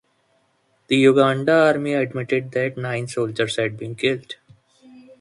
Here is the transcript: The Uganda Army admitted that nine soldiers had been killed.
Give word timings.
The 0.87 0.95
Uganda 0.97 1.53
Army 1.67 1.93
admitted 1.93 2.53
that 2.53 2.75
nine 2.75 3.07
soldiers 3.07 3.57
had 3.57 3.77
been 3.77 3.93
killed. 3.93 4.35